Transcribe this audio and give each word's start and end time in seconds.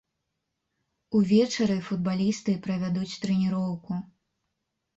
Увечары 1.19 1.75
футбалісты 1.91 2.57
правядуць 2.65 3.19
трэніроўку. 3.27 4.03